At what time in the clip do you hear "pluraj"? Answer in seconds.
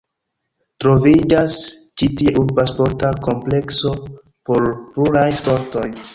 4.97-5.29